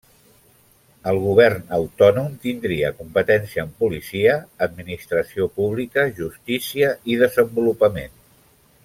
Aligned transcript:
El 1.11 1.17
govern 1.25 1.67
autònom 1.77 2.31
tindria 2.45 2.89
competència 3.03 3.65
en 3.65 3.71
policia, 3.83 4.39
administració 4.69 5.49
pública, 5.59 6.07
justícia, 6.23 6.91
i 7.15 7.21
desenvolupament. 7.27 8.19